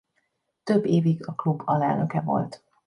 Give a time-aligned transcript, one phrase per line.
[0.63, 2.63] Több évig a klub alelnöke volt.